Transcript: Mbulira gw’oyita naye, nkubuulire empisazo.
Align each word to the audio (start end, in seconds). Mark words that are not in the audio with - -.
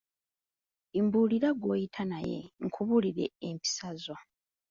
Mbulira 1.03 1.49
gw’oyita 1.59 2.03
naye, 2.11 2.39
nkubuulire 2.65 3.25
empisazo. 3.47 4.15